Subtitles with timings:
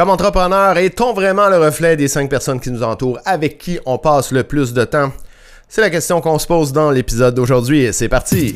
[0.00, 3.98] Comme entrepreneur, est-on vraiment le reflet des cinq personnes qui nous entourent avec qui on
[3.98, 5.12] passe le plus de temps?
[5.68, 8.54] C'est la question qu'on se pose dans l'épisode d'aujourd'hui c'est parti!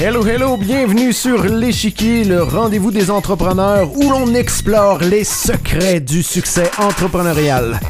[0.00, 6.22] Hello, hello, bienvenue sur l'échiquier, le rendez-vous des entrepreneurs où l'on explore les secrets du
[6.22, 7.80] succès entrepreneurial.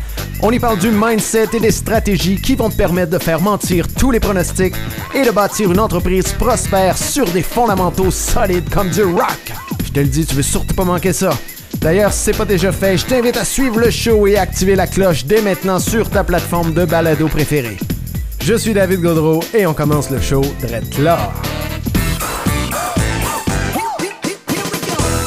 [0.40, 3.84] On y parle du mindset et des stratégies qui vont te permettre de faire mentir
[3.98, 4.76] tous les pronostics
[5.14, 9.67] et de bâtir une entreprise prospère sur des fondamentaux solides comme du rock.
[9.89, 11.30] Je te le dis, tu veux surtout pas manquer ça.
[11.80, 14.87] D'ailleurs, si c'est pas déjà fait, je t'invite à suivre le show et activer la
[14.87, 17.79] cloche dès maintenant sur ta plateforme de balado préférée.
[18.45, 21.32] Je suis David Godreau et on commence le show direct là.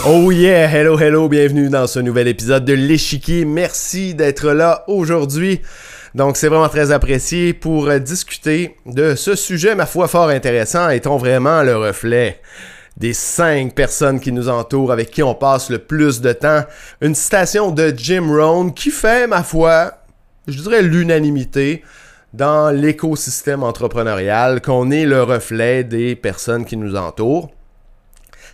[0.06, 3.46] Oh yeah, hello hello, bienvenue dans ce nouvel épisode de l'échiquier.
[3.46, 5.62] Merci d'être là aujourd'hui.
[6.14, 10.88] Donc c'est vraiment très apprécié pour discuter de ce sujet, ma foi, fort intéressant.
[10.90, 12.40] Est-on vraiment le reflet?
[13.02, 16.64] Des cinq personnes qui nous entourent, avec qui on passe le plus de temps?
[17.02, 19.94] Une citation de Jim Rohn qui fait, ma foi,
[20.48, 21.84] je dirais l'unanimité
[22.34, 27.50] dans l'écosystème entrepreneurial, qu'on est le reflet des personnes qui nous entourent.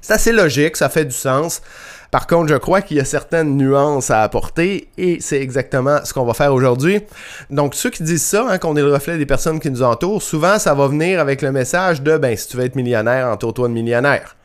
[0.01, 1.61] C'est assez logique, ça fait du sens.
[2.09, 6.13] Par contre, je crois qu'il y a certaines nuances à apporter et c'est exactement ce
[6.13, 7.01] qu'on va faire aujourd'hui.
[7.49, 10.23] Donc, ceux qui disent ça, hein, qu'on est le reflet des personnes qui nous entourent,
[10.23, 13.67] souvent ça va venir avec le message de ben, si tu veux être millionnaire, entoure-toi
[13.67, 14.36] de millionnaires.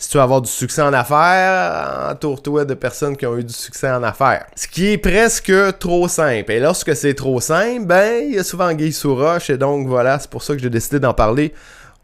[0.00, 3.52] Si tu veux avoir du succès en affaires, entoure-toi de personnes qui ont eu du
[3.52, 4.46] succès en affaires.
[4.54, 6.52] Ce qui est presque trop simple.
[6.52, 9.88] Et lorsque c'est trop simple, ben, il y a souvent Guy sous roche et donc
[9.88, 11.52] voilà, c'est pour ça que j'ai décidé d'en parler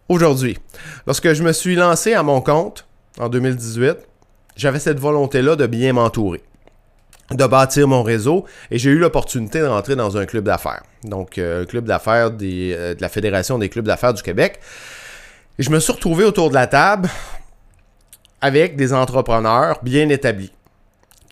[0.09, 0.59] aujourd'hui.
[1.06, 2.84] Lorsque je me suis lancé à mon compte
[3.20, 3.97] en 2018,
[4.56, 6.42] j'avais cette volonté-là de bien m'entourer,
[7.31, 10.83] de bâtir mon réseau et j'ai eu l'opportunité de rentrer dans un club d'affaires.
[11.05, 14.59] Donc, euh, un club d'affaires euh, de la Fédération des clubs d'affaires du Québec.
[15.61, 17.09] Et je me suis retrouvé autour de la table
[18.45, 20.53] avec des entrepreneurs bien établis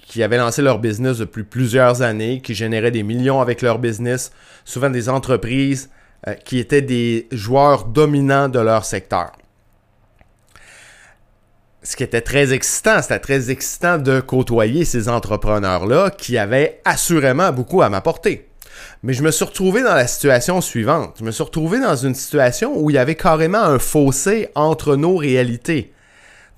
[0.07, 4.33] qui avaient lancé leur business depuis plusieurs années, qui généraient des millions avec leur business,
[4.65, 5.91] souvent des entreprises
[6.27, 9.33] euh, qui étaient des joueurs dominants de leur secteur.
[11.83, 17.53] Ce qui était très excitant, c'était très excitant de côtoyer ces entrepreneurs-là qui avaient assurément
[17.53, 18.49] beaucoup à m'apporter.
[19.03, 21.17] Mais je me suis retrouvé dans la situation suivante.
[21.19, 24.97] Je me suis retrouvé dans une situation où il y avait carrément un fossé entre
[24.97, 25.92] nos réalités.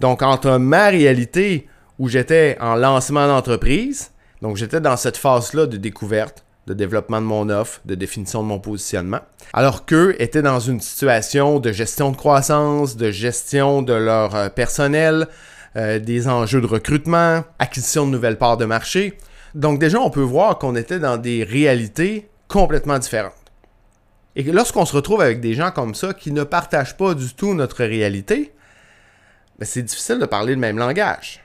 [0.01, 1.69] Donc entre ma réalité
[1.99, 4.11] où j'étais en lancement d'entreprise,
[4.43, 8.49] donc j'étais dans cette phase-là de découverte, de développement de mon offre, de définition de
[8.49, 9.21] mon positionnement,
[9.53, 14.49] alors qu'eux étaient dans une situation de gestion de croissance, de gestion de leur euh,
[14.49, 15.29] personnel,
[15.77, 19.19] euh, des enjeux de recrutement, acquisition de nouvelles parts de marché.
[19.55, 23.33] Donc déjà, on peut voir qu'on était dans des réalités complètement différentes.
[24.37, 27.55] Et lorsqu'on se retrouve avec des gens comme ça qui ne partagent pas du tout
[27.55, 28.53] notre réalité,
[29.59, 31.41] ben, c'est difficile de parler le même langage.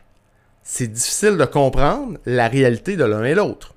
[0.64, 3.76] C'est difficile de comprendre la réalité de l'un et l'autre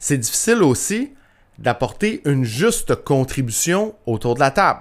[0.00, 1.12] c'est difficile aussi
[1.58, 4.80] d'apporter une juste contribution autour de la table.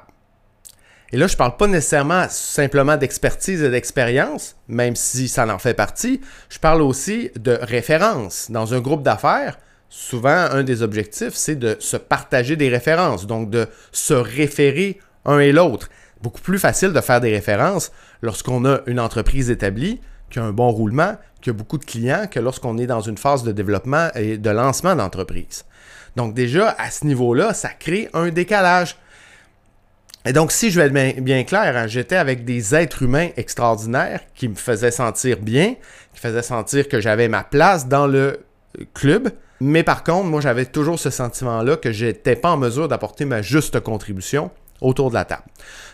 [1.11, 5.59] Et là, je ne parle pas nécessairement simplement d'expertise et d'expérience, même si ça en
[5.59, 6.21] fait partie.
[6.49, 8.49] Je parle aussi de référence.
[8.49, 13.49] Dans un groupe d'affaires, souvent, un des objectifs, c'est de se partager des références, donc
[13.49, 15.89] de se référer un et l'autre.
[16.21, 17.91] Beaucoup plus facile de faire des références
[18.21, 22.27] lorsqu'on a une entreprise établie qui a un bon roulement, qui a beaucoup de clients,
[22.29, 25.65] que lorsqu'on est dans une phase de développement et de lancement d'entreprise.
[26.15, 28.97] Donc déjà, à ce niveau-là, ça crée un décalage.
[30.25, 34.21] Et donc, si je vais être bien, clair, hein, j'étais avec des êtres humains extraordinaires
[34.35, 35.75] qui me faisaient sentir bien,
[36.13, 38.41] qui faisaient sentir que j'avais ma place dans le
[38.93, 39.29] club.
[39.61, 43.25] Mais par contre, moi, j'avais toujours ce sentiment-là que je n'étais pas en mesure d'apporter
[43.25, 44.51] ma juste contribution
[44.81, 45.43] autour de la table.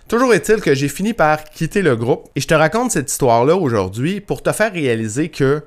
[0.07, 3.56] Toujours est-il que j'ai fini par quitter le groupe et je te raconte cette histoire-là
[3.56, 5.63] aujourd'hui pour te faire réaliser que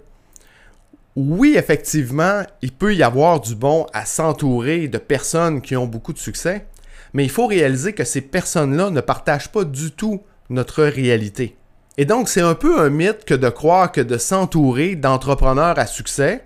[1.16, 6.12] oui, effectivement, il peut y avoir du bon à s'entourer de personnes qui ont beaucoup
[6.12, 6.66] de succès,
[7.12, 11.56] mais il faut réaliser que ces personnes-là ne partagent pas du tout notre réalité.
[11.96, 15.86] Et donc, c'est un peu un mythe que de croire que de s'entourer d'entrepreneurs à
[15.86, 16.44] succès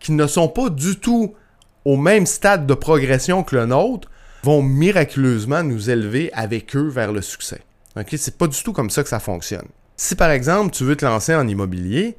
[0.00, 1.34] qui ne sont pas du tout
[1.84, 4.10] au même stade de progression que le nôtre
[4.44, 7.62] vont miraculeusement nous élever avec eux vers le succès.
[7.96, 9.66] Ok, c'est pas du tout comme ça que ça fonctionne.
[9.96, 12.16] Si par exemple tu veux te lancer en immobilier,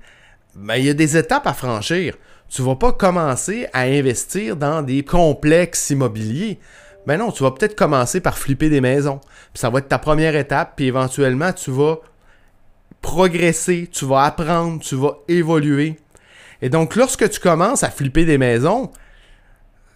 [0.56, 2.16] ben, il y a des étapes à franchir.
[2.50, 6.60] Tu vas pas commencer à investir dans des complexes immobiliers.
[7.06, 9.22] Ben non, tu vas peut-être commencer par flipper des maisons.
[9.54, 12.00] ça va être ta première étape, puis éventuellement tu vas
[13.02, 15.98] progresser, tu vas apprendre, tu vas évoluer.
[16.64, 18.92] Et donc lorsque tu commences à flipper des maisons,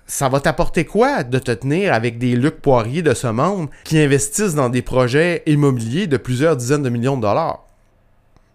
[0.09, 3.99] ça va t'apporter quoi de te tenir avec des Luc Poirier de ce monde qui
[3.99, 7.63] investissent dans des projets immobiliers de plusieurs dizaines de millions de dollars?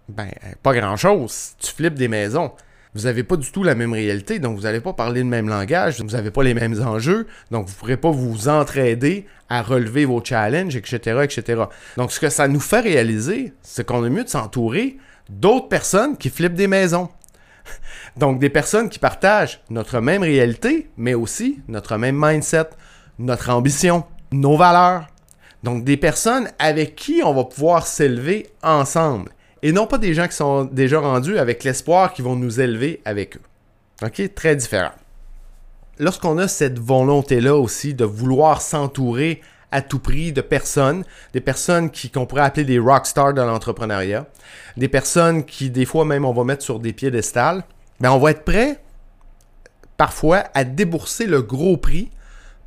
[0.08, 0.30] Ben,
[0.64, 1.52] pas grand-chose.
[1.60, 2.50] Tu flippes des maisons.
[2.96, 5.48] Vous n'avez pas du tout la même réalité, donc vous n'allez pas parler le même
[5.48, 9.62] langage, vous n'avez pas les mêmes enjeux, donc vous ne pourrez pas vous entraider à
[9.62, 11.62] relever vos challenges, etc., etc.
[11.96, 14.98] Donc ce que ça nous fait réaliser, c'est qu'on est mieux de s'entourer
[15.28, 17.08] d'autres personnes qui flippent des maisons.
[18.16, 22.70] Donc des personnes qui partagent notre même réalité, mais aussi notre même mindset,
[23.18, 25.06] notre ambition, nos valeurs.
[25.62, 29.30] Donc des personnes avec qui on va pouvoir s'élever ensemble
[29.62, 33.00] et non pas des gens qui sont déjà rendus avec l'espoir qu'ils vont nous élever
[33.06, 33.42] avec eux.
[34.02, 34.34] OK?
[34.34, 34.92] Très différent.
[35.98, 39.40] Lorsqu'on a cette volonté-là aussi de vouloir s'entourer
[39.74, 44.26] à tout prix de personnes, des personnes qui qu'on pourrait appeler des rockstars de l'entrepreneuriat,
[44.76, 47.64] des personnes qui des fois même on va mettre sur des piédestals,
[48.00, 48.80] ben on va être prêt
[49.96, 52.10] parfois à débourser le gros prix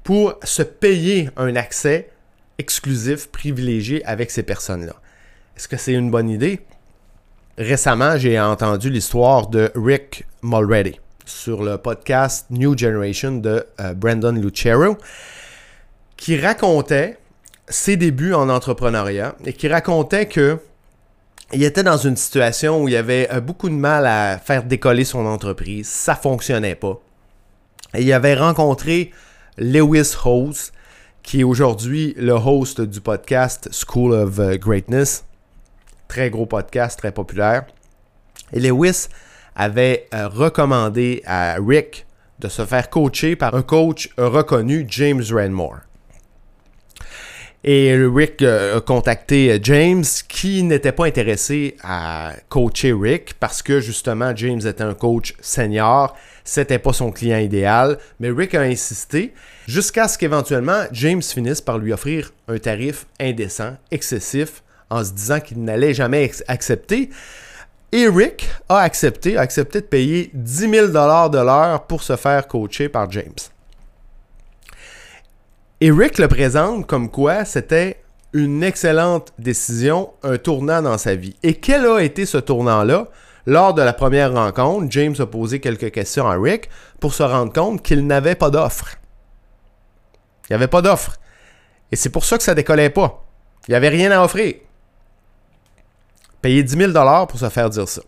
[0.03, 2.09] pour se payer un accès
[2.57, 4.93] exclusif, privilégié avec ces personnes-là.
[5.55, 6.61] Est-ce que c'est une bonne idée?
[7.57, 14.31] récemment, j'ai entendu l'histoire de Rick Mulready sur le podcast New Generation de euh, Brandon
[14.31, 14.97] Lucero,
[16.17, 17.17] qui racontait
[17.69, 20.59] ses débuts en entrepreneuriat et qui racontait que
[21.53, 25.05] il était dans une situation où il avait euh, beaucoup de mal à faire décoller
[25.05, 26.99] son entreprise, ça fonctionnait pas.
[27.93, 29.11] Et il avait rencontré
[29.57, 30.73] Lewis Hose,
[31.23, 35.23] qui est aujourd'hui le host du podcast School of euh, Greatness,
[36.09, 37.65] Très gros podcast, très populaire.
[38.51, 39.07] Et Lewis
[39.55, 42.05] avait euh, recommandé à Rick
[42.39, 45.86] de se faire coacher par un coach reconnu, James Renmore.
[47.69, 53.61] Et Rick euh, a contacté euh, James qui n'était pas intéressé à coacher Rick parce
[53.61, 56.15] que justement James était un coach senior,
[56.45, 59.33] c'était pas son client idéal, mais Rick a insisté
[59.67, 65.41] jusqu'à ce qu'éventuellement James finisse par lui offrir un tarif indécent, excessif en se disant
[65.41, 67.09] qu'il n'allait jamais accepter.
[67.91, 72.87] Eric a accepté, a accepté de payer 10 000 de l'heure pour se faire coacher
[72.87, 73.35] par James.
[75.79, 78.01] Eric le présente comme quoi c'était
[78.33, 81.35] une excellente décision, un tournant dans sa vie.
[81.43, 83.09] Et quel a été ce tournant-là?
[83.45, 86.69] Lors de la première rencontre, James a posé quelques questions à Rick
[86.99, 88.95] pour se rendre compte qu'il n'avait pas d'offre.
[90.45, 91.17] Il n'y avait pas d'offre.
[91.91, 93.23] Et c'est pour ça que ça décollait pas.
[93.67, 94.55] Il n'y avait rien à offrir.
[96.41, 98.01] Payer 10 000 pour se faire dire ça.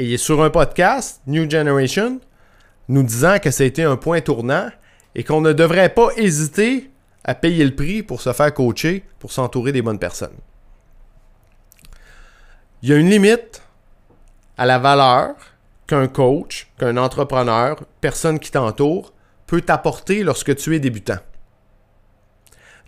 [0.00, 2.20] Et il est sur un podcast, New Generation,
[2.88, 4.68] nous disant que ça a été un point tournant
[5.16, 6.90] et qu'on ne devrait pas hésiter
[7.24, 10.36] à payer le prix pour se faire coacher, pour s'entourer des bonnes personnes.
[12.82, 13.62] Il y a une limite
[14.58, 15.34] à la valeur
[15.86, 19.14] qu'un coach, qu'un entrepreneur, personne qui t'entoure,
[19.46, 21.18] peut t'apporter lorsque tu es débutant.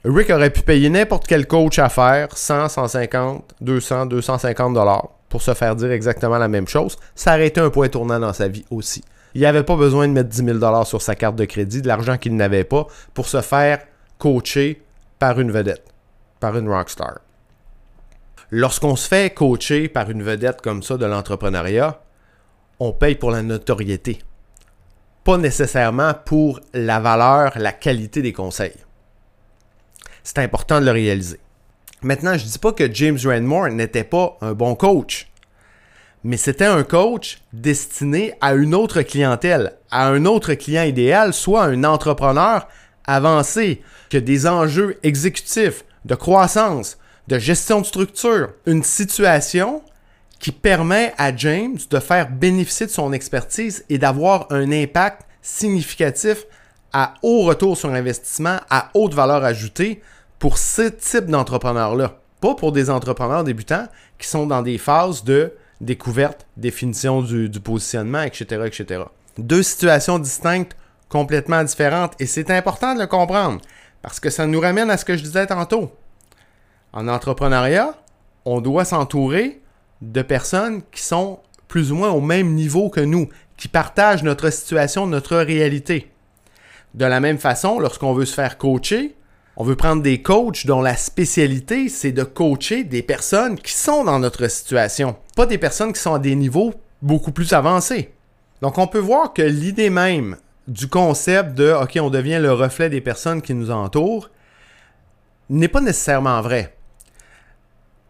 [0.05, 5.41] Rick aurait pu payer n'importe quel coach à faire 100, 150, 200, 250 dollars pour
[5.41, 6.97] se faire dire exactement la même chose.
[7.15, 9.03] Ça aurait été un point tournant dans sa vie aussi.
[9.39, 11.87] Il n'avait pas besoin de mettre 10 000 dollars sur sa carte de crédit, de
[11.87, 13.79] l'argent qu'il n'avait pas, pour se faire
[14.19, 14.83] coacher
[15.21, 15.85] par une vedette,
[16.41, 17.21] par une rockstar.
[18.51, 22.01] Lorsqu'on se fait coacher par une vedette comme ça de l'entrepreneuriat,
[22.81, 24.19] on paye pour la notoriété,
[25.23, 28.85] pas nécessairement pour la valeur, la qualité des conseils.
[30.25, 31.39] C'est important de le réaliser.
[32.03, 35.28] Maintenant, je ne dis pas que James Renmore n'était pas un bon coach,
[36.25, 41.65] mais c'était un coach destiné à une autre clientèle, à un autre client idéal, soit
[41.65, 42.67] un entrepreneur
[43.05, 46.99] avancé, qui a des enjeux exécutifs, de croissance,
[47.29, 49.83] de gestion de structure, une situation
[50.39, 56.45] qui permet à James de faire bénéficier de son expertise et d'avoir un impact significatif
[56.93, 60.01] à haut retour sur investissement, à haute valeur ajoutée
[60.39, 62.19] pour ce type d'entrepreneurs-là.
[62.41, 68.23] Pas pour des entrepreneurs débutants qui sont dans des phases de découverte, définition du, positionnement,
[68.23, 69.03] etc., etc.
[69.39, 70.77] Deux situations distinctes,
[71.09, 73.61] complètement différentes, et c'est important de le comprendre,
[74.03, 75.93] parce que ça nous ramène à ce que je disais tantôt.
[76.93, 77.95] En entrepreneuriat,
[78.45, 79.61] on doit s'entourer
[80.01, 84.51] de personnes qui sont plus ou moins au même niveau que nous, qui partagent notre
[84.51, 86.11] situation, notre réalité.
[86.95, 89.15] De la même façon, lorsqu'on veut se faire coacher,
[89.61, 94.05] on veut prendre des coachs dont la spécialité, c'est de coacher des personnes qui sont
[94.05, 96.73] dans notre situation, pas des personnes qui sont à des niveaux
[97.03, 98.15] beaucoup plus avancés.
[98.63, 100.37] Donc on peut voir que l'idée même
[100.69, 104.31] du concept de OK, on devient le reflet des personnes qui nous entourent
[105.51, 106.77] n'est pas nécessairement vrai.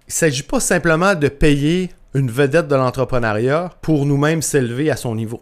[0.02, 4.96] Il ne s'agit pas simplement de payer une vedette de l'entrepreneuriat pour nous-mêmes s'élever à
[4.96, 5.40] son niveau.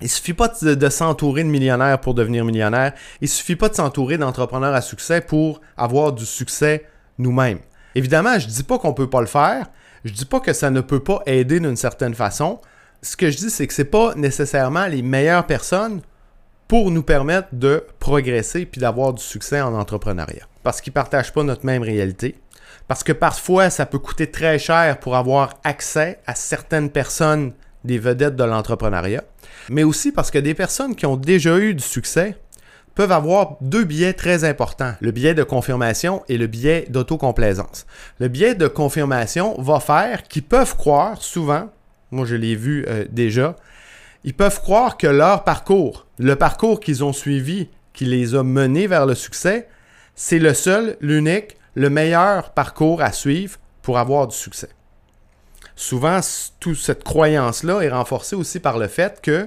[0.00, 2.92] Il suffit pas de, s'entourer de millionnaires pour devenir millionnaire.
[3.20, 6.86] Il suffit pas de s'entourer d'entrepreneurs à succès pour avoir du succès
[7.18, 7.60] nous-mêmes.
[7.94, 9.66] Évidemment, je dis pas qu'on peut pas le faire.
[10.04, 12.60] Je dis pas que ça ne peut pas aider d'une certaine façon.
[13.00, 16.02] Ce que je dis, c'est que c'est pas nécessairement les meilleures personnes
[16.68, 20.46] pour nous permettre de progresser puis d'avoir du succès en entrepreneuriat.
[20.62, 22.36] Parce qu'ils ne partagent pas notre même réalité.
[22.88, 27.52] Parce que parfois, ça peut coûter très cher pour avoir accès à certaines personnes
[27.84, 29.24] des vedettes de l'entrepreneuriat.
[29.70, 32.36] Mais aussi parce que des personnes qui ont déjà eu du succès
[32.94, 37.86] peuvent avoir deux biais très importants, le biais de confirmation et le biais d'autocomplaisance.
[38.18, 41.70] Le biais de confirmation va faire qu'ils peuvent croire souvent,
[42.10, 43.54] moi je l'ai vu euh, déjà,
[44.24, 48.86] ils peuvent croire que leur parcours, le parcours qu'ils ont suivi, qui les a menés
[48.86, 49.68] vers le succès,
[50.14, 54.70] c'est le seul, l'unique, le meilleur parcours à suivre pour avoir du succès.
[55.76, 56.20] Souvent,
[56.58, 59.46] toute cette croyance-là est renforcée aussi par le fait que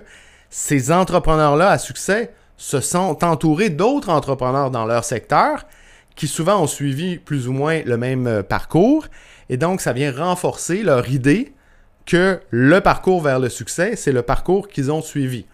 [0.49, 5.65] ces entrepreneurs-là à succès se sont entourés d'autres entrepreneurs dans leur secteur
[6.15, 9.07] qui souvent ont suivi plus ou moins le même euh, parcours.
[9.49, 11.53] Et donc, ça vient renforcer leur idée
[12.05, 15.45] que le parcours vers le succès, c'est le parcours qu'ils ont suivi.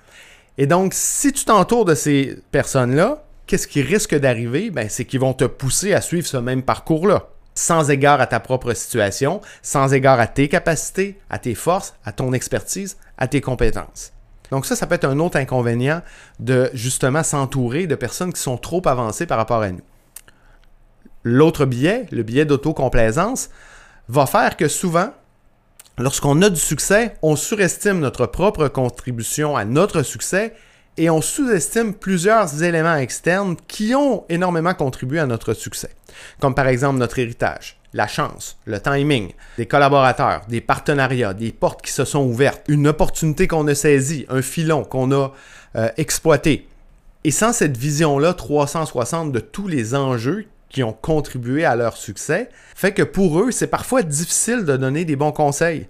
[0.58, 4.72] Et donc, si tu t'entoures de ces personnes-là, qu'est-ce qui risque d'arriver?
[4.72, 8.40] Ben, c'est qu'ils vont te pousser à suivre ce même parcours-là, sans égard à ta
[8.40, 13.42] propre situation, sans égard à tes capacités, à tes forces, à ton expertise, à tes
[13.42, 14.12] compétences.
[14.52, 16.02] Donc ça, ça peut être un autre inconvénient
[16.40, 19.82] de justement s'entourer de personnes qui sont trop avancées par rapport à nous.
[21.24, 23.50] L'autre biais, le biais d'autocomplaisance,
[24.10, 25.12] va faire que souvent,
[25.98, 30.54] lorsqu'on a du succès, on surestime notre propre contribution à notre succès
[30.98, 35.90] et on sous-estime plusieurs éléments externes qui ont énormément contribué à notre succès,
[36.40, 41.82] comme par exemple notre héritage, la chance, le timing, des collaborateurs, des partenariats, des portes
[41.82, 45.34] qui se sont ouvertes, une opportunité qu'on a saisie, un filon qu'on a
[45.76, 46.68] euh, exploité.
[47.26, 52.50] Et sans cette vision-là 360 de tous les enjeux qui ont contribué à leur succès,
[52.76, 55.88] fait que pour eux, c'est parfois difficile de donner des bons conseils.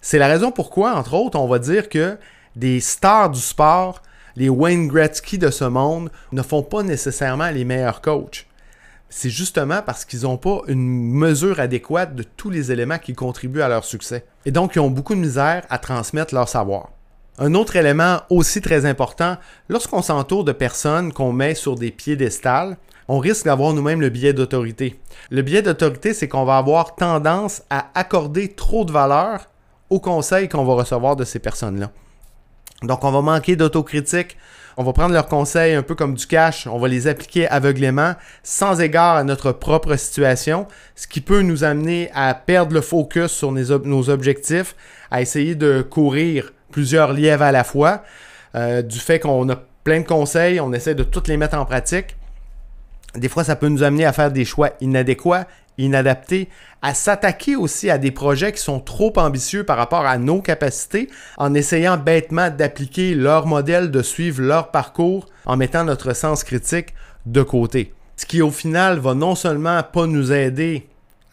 [0.00, 2.16] C'est la raison pourquoi, entre autres, on va dire que
[2.56, 4.02] des stars du sport,
[4.36, 8.46] les Wayne Gretzky de ce monde, ne font pas nécessairement les meilleurs coachs
[9.14, 13.60] c'est justement parce qu'ils n'ont pas une mesure adéquate de tous les éléments qui contribuent
[13.60, 14.24] à leur succès.
[14.46, 16.88] Et donc, ils ont beaucoup de misère à transmettre leur savoir.
[17.38, 19.36] Un autre élément aussi très important,
[19.68, 24.32] lorsqu'on s'entoure de personnes qu'on met sur des piédestals, on risque d'avoir nous-mêmes le biais
[24.32, 24.98] d'autorité.
[25.30, 29.48] Le biais d'autorité, c'est qu'on va avoir tendance à accorder trop de valeur
[29.90, 31.90] aux conseils qu'on va recevoir de ces personnes-là.
[32.82, 34.36] Donc, on va manquer d'autocritique,
[34.76, 38.14] on va prendre leurs conseils un peu comme du cash, on va les appliquer aveuglément,
[38.42, 43.30] sans égard à notre propre situation, ce qui peut nous amener à perdre le focus
[43.30, 44.74] sur nos objectifs,
[45.10, 48.02] à essayer de courir plusieurs lièvres à la fois,
[48.54, 51.64] euh, du fait qu'on a plein de conseils, on essaie de toutes les mettre en
[51.64, 52.16] pratique.
[53.14, 55.46] Des fois, ça peut nous amener à faire des choix inadéquats,
[55.78, 56.48] inadaptés,
[56.82, 61.08] à s'attaquer aussi à des projets qui sont trop ambitieux par rapport à nos capacités,
[61.38, 66.94] en essayant bêtement d'appliquer leur modèle, de suivre leur parcours, en mettant notre sens critique
[67.26, 67.94] de côté.
[68.16, 70.88] Ce qui au final va non seulement pas nous aider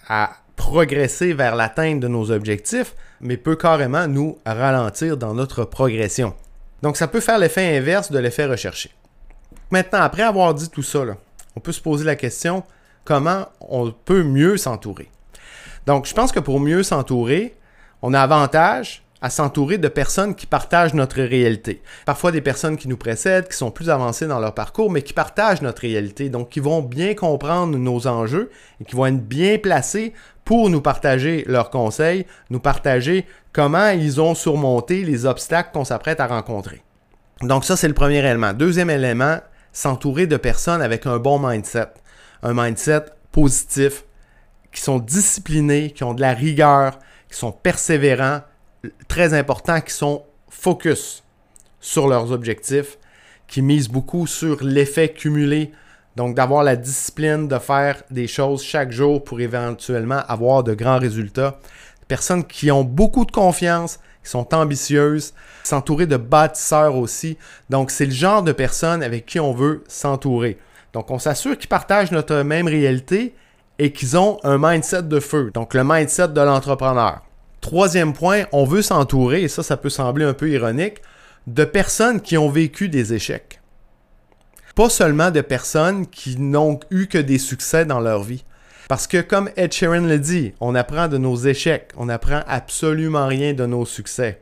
[0.07, 6.33] à progresser vers l'atteinte de nos objectifs, mais peut carrément nous ralentir dans notre progression.
[6.81, 8.91] Donc ça peut faire l'effet inverse de l'effet recherché.
[9.71, 11.01] Maintenant, après avoir dit tout ça,
[11.55, 12.63] on peut se poser la question,
[13.09, 15.09] comment on peut mieux s'entourer.
[15.87, 17.55] Donc, je pense que pour mieux s'entourer,
[18.03, 21.81] on a avantage à s'entourer de personnes qui partagent notre réalité.
[22.05, 25.13] Parfois des personnes qui nous précèdent, qui sont plus avancées dans leur parcours, mais qui
[25.13, 29.57] partagent notre réalité, donc qui vont bien comprendre nos enjeux et qui vont être bien
[29.57, 30.13] placés
[30.45, 36.19] pour nous partager leurs conseils, nous partager comment ils ont surmonté les obstacles qu'on s'apprête
[36.19, 36.83] à rencontrer.
[37.41, 38.53] Donc ça, c'est le premier élément.
[38.53, 39.39] Deuxième élément,
[39.73, 41.87] s'entourer de personnes avec un bon mindset
[42.43, 44.05] un mindset positif,
[44.71, 48.41] qui sont disciplinés, qui ont de la rigueur, qui sont persévérants,
[49.07, 51.23] très important, qui sont focus
[51.79, 52.97] sur leurs objectifs,
[53.47, 55.71] qui misent beaucoup sur l'effet cumulé.
[56.15, 60.99] Donc d'avoir la discipline de faire des choses chaque jour pour éventuellement avoir de grands
[60.99, 61.59] résultats.
[62.07, 67.37] Personnes qui ont beaucoup de confiance, qui sont ambitieuses, s'entourer de bâtisseurs aussi.
[67.69, 70.57] Donc c'est le genre de personnes avec qui on veut s'entourer.
[70.93, 73.35] Donc, on s'assure qu'ils partagent notre même réalité
[73.77, 77.21] et qu'ils ont un mindset de feu, donc le mindset de l'entrepreneur.
[77.61, 81.01] Troisième point, on veut s'entourer, et ça, ça peut sembler un peu ironique,
[81.47, 83.61] de personnes qui ont vécu des échecs.
[84.75, 88.43] Pas seulement de personnes qui n'ont eu que des succès dans leur vie.
[88.87, 93.27] Parce que comme Ed Sheeran le dit, on apprend de nos échecs, on n'apprend absolument
[93.27, 94.41] rien de nos succès.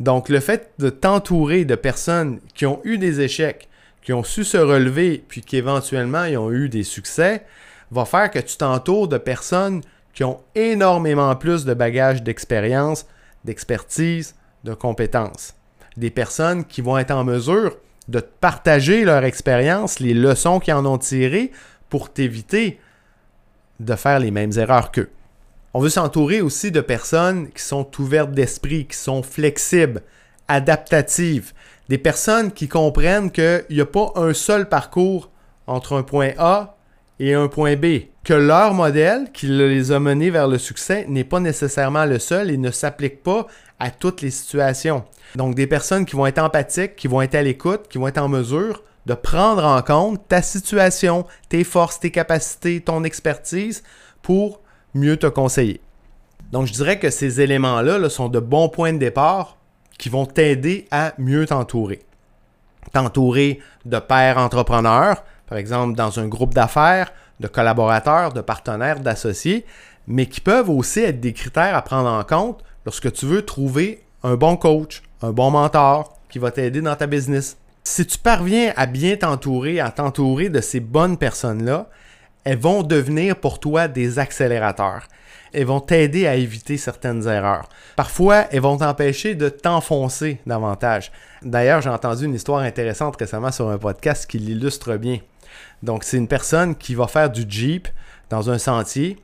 [0.00, 3.68] Donc le fait de t'entourer de personnes qui ont eu des échecs,
[4.04, 7.44] qui ont su se relever, puis qui éventuellement ont eu des succès,
[7.90, 9.82] va faire que tu t'entoures de personnes
[10.12, 13.06] qui ont énormément plus de bagages d'expérience,
[13.44, 15.54] d'expertise, de compétences.
[15.96, 17.76] Des personnes qui vont être en mesure
[18.08, 21.50] de partager leur expérience, les leçons qu'ils en ont tirées
[21.88, 22.78] pour t'éviter
[23.80, 25.10] de faire les mêmes erreurs qu'eux.
[25.72, 30.02] On veut s'entourer aussi de personnes qui sont ouvertes d'esprit, qui sont flexibles,
[30.46, 31.52] adaptatives,
[31.88, 35.30] des personnes qui comprennent qu'il n'y a pas un seul parcours
[35.66, 36.76] entre un point A
[37.20, 41.24] et un point B, que leur modèle qui les a menés vers le succès n'est
[41.24, 43.46] pas nécessairement le seul et ne s'applique pas
[43.78, 45.04] à toutes les situations.
[45.36, 48.18] Donc des personnes qui vont être empathiques, qui vont être à l'écoute, qui vont être
[48.18, 53.82] en mesure de prendre en compte ta situation, tes forces, tes capacités, ton expertise
[54.22, 54.60] pour
[54.94, 55.80] mieux te conseiller.
[56.52, 59.58] Donc je dirais que ces éléments-là sont de bons points de départ
[59.98, 62.02] qui vont t'aider à mieux t'entourer.
[62.92, 69.64] T'entourer de pairs entrepreneurs, par exemple dans un groupe d'affaires, de collaborateurs, de partenaires, d'associés,
[70.06, 74.02] mais qui peuvent aussi être des critères à prendre en compte lorsque tu veux trouver
[74.22, 77.56] un bon coach, un bon mentor qui va t'aider dans ta business.
[77.84, 81.88] Si tu parviens à bien t'entourer, à t'entourer de ces bonnes personnes-là,
[82.44, 85.06] elles vont devenir pour toi des accélérateurs.
[85.54, 87.68] Elles vont t'aider à éviter certaines erreurs.
[87.96, 91.12] Parfois, elles vont t'empêcher de t'enfoncer davantage.
[91.42, 95.18] D'ailleurs, j'ai entendu une histoire intéressante récemment sur un podcast qui l'illustre bien.
[95.82, 97.88] Donc, c'est une personne qui va faire du Jeep
[98.30, 99.16] dans un sentier,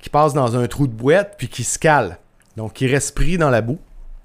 [0.00, 2.18] qui passe dans un trou de boîte, puis qui se cale.
[2.56, 3.78] Donc, qui reste pris dans la boue.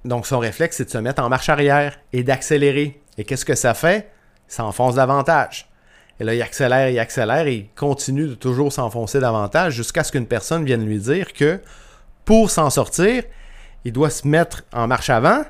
[0.03, 2.99] Donc, son réflexe, c'est de se mettre en marche arrière et d'accélérer.
[3.17, 4.09] Et qu'est-ce que ça fait?
[4.47, 5.70] Ça enfonce davantage.
[6.21, 10.11] Et là, il accélère, il accélère et il continue de toujours s'enfoncer davantage jusqu'à ce
[10.11, 11.59] qu'une personne vienne lui dire que
[12.25, 13.23] pour s'en sortir,
[13.85, 15.41] il doit se mettre en marche avant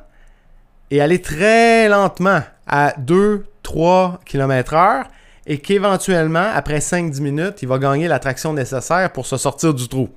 [0.89, 5.03] et aller très lentement à 2-3 km/h
[5.45, 9.89] et qu'éventuellement, après 5-10 minutes, il va gagner la traction nécessaire pour se sortir du
[9.89, 10.07] trou.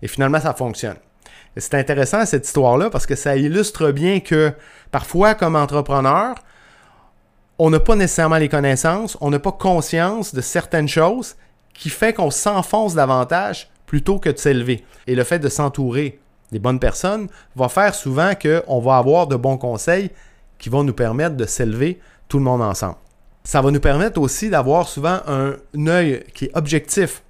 [0.00, 0.96] Et finalement, ça fonctionne.
[1.54, 4.52] C'est intéressant cette histoire-là parce que ça illustre bien que
[4.90, 6.34] parfois, comme entrepreneur,
[7.58, 11.36] on n'a pas nécessairement les connaissances, on n'a pas conscience de certaines choses
[11.74, 14.84] qui fait qu'on s'enfonce davantage plutôt que de s'élever.
[15.06, 16.20] Et le fait de s'entourer
[16.52, 20.10] des bonnes personnes va faire souvent qu'on va avoir de bons conseils
[20.58, 22.96] qui vont nous permettre de s'élever tout le monde ensemble.
[23.44, 27.22] Ça va nous permettre aussi d'avoir souvent un œil qui est objectif.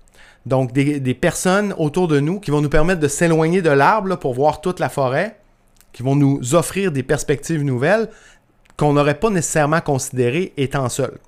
[0.46, 4.16] Donc des, des, personnes autour de nous qui vont nous permettre de s'éloigner de l'arbre
[4.16, 5.38] pour voir toute la forêt,
[5.92, 8.08] qui vont nous offrir des perspectives nouvelles,
[8.78, 11.18] qu'on n'aurait pas nécessairement considéré étant seul.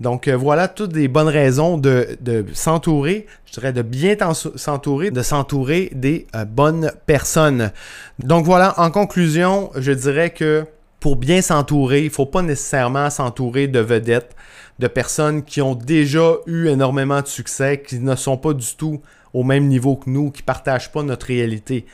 [0.00, 2.16] Donc euh, voilà toutes des bonnes raisons de,
[2.52, 4.16] s'entourer, je dirais de bien
[4.56, 7.72] s'entourer, de s'entourer des euh, bonnes personnes.
[8.18, 10.64] Donc voilà, en conclusion, je dirais que
[11.00, 14.36] pour bien s'entourer, il ne faut pas nécessairement s'entourer de vedettes,
[14.78, 19.00] de personnes qui ont déjà eu énormément de succès, qui ne sont pas du tout
[19.32, 21.86] au même niveau que nous, qui ne partagent pas notre réalité.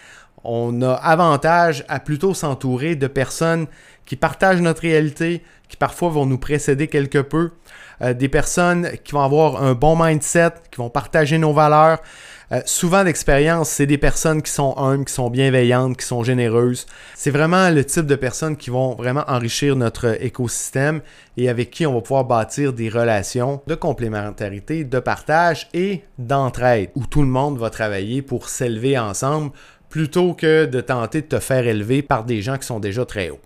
[0.49, 3.67] On a avantage à plutôt s'entourer de personnes
[4.07, 7.51] qui partagent notre réalité, qui parfois vont nous précéder quelque peu,
[8.01, 11.99] euh, des personnes qui vont avoir un bon mindset, qui vont partager nos valeurs.
[12.53, 16.87] Euh, souvent d'expérience, c'est des personnes qui sont humbles, qui sont bienveillantes, qui sont généreuses.
[17.17, 21.01] C'est vraiment le type de personnes qui vont vraiment enrichir notre écosystème
[21.37, 26.91] et avec qui on va pouvoir bâtir des relations de complémentarité, de partage et d'entraide,
[26.95, 29.51] où tout le monde va travailler pour s'élever ensemble
[29.97, 33.31] plutôt que de tenter de te faire élever par des gens qui sont déjà très
[33.31, 33.41] hauts.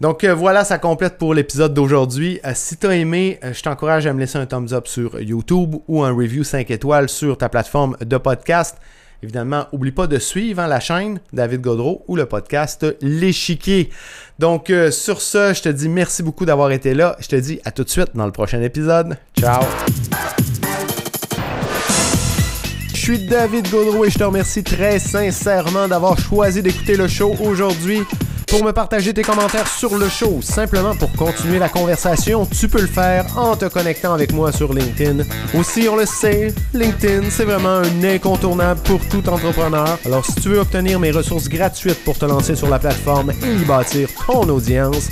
[0.00, 2.40] Donc euh, voilà, ça complète pour l'épisode d'aujourd'hui.
[2.46, 5.20] Euh, si tu as aimé, euh, je t'encourage à me laisser un thumbs up sur
[5.20, 8.78] YouTube ou un review 5 étoiles sur ta plateforme de podcast.
[9.22, 13.90] Évidemment, oublie pas de suivre hein, la chaîne David Godreau ou le podcast L'échiquier.
[14.38, 17.16] Donc sur ce, je te dis merci beaucoup d'avoir été là.
[17.20, 19.18] Je te dis à tout de suite dans le prochain épisode.
[19.38, 19.62] Ciao.
[23.02, 27.34] Je suis David Godreau et je te remercie très sincèrement d'avoir choisi d'écouter le show
[27.40, 28.02] aujourd'hui.
[28.46, 32.80] Pour me partager tes commentaires sur le show, simplement pour continuer la conversation, tu peux
[32.80, 35.24] le faire en te connectant avec moi sur LinkedIn.
[35.58, 39.98] Aussi, on le sait, LinkedIn, c'est vraiment un incontournable pour tout entrepreneur.
[40.04, 43.52] Alors, si tu veux obtenir mes ressources gratuites pour te lancer sur la plateforme et
[43.52, 45.08] y bâtir ton audience,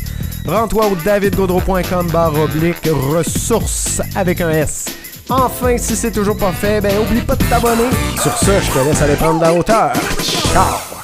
[0.46, 4.84] rends-toi au davidgodreau.com barre oblique ressources avec un S.
[5.30, 7.88] Enfin, si c'est toujours pas fait, ben oublie pas de t'abonner.
[8.20, 9.92] Sur ce, je te laisse aller prendre la hauteur.
[10.52, 10.99] Ciao!